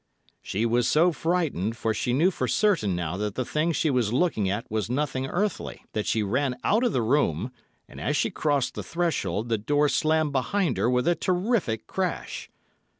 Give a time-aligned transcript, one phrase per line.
[0.41, 4.11] "She was so frightened, for she knew for certain now that the thing she was
[4.11, 7.51] looking at was nothing earthly, that she ran out of the room,
[7.87, 12.49] and as she crossed the threshold, the door slammed behind her with a terrific crash.